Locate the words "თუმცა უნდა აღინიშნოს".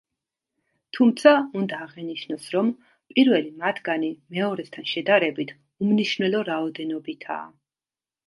0.97-2.47